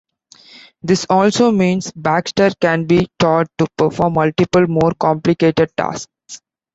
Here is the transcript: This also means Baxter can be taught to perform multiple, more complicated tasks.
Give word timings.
This 0.81 1.05
also 1.11 1.51
means 1.51 1.91
Baxter 1.95 2.49
can 2.59 2.87
be 2.87 3.07
taught 3.19 3.49
to 3.59 3.67
perform 3.77 4.13
multiple, 4.13 4.65
more 4.65 4.93
complicated 4.99 5.73
tasks. 5.77 6.41